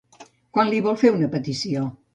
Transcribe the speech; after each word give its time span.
Quan 0.59 0.71
li 0.71 0.81
vol 0.87 0.99
fer 1.03 1.15
una 1.19 1.31
petició? 1.37 1.89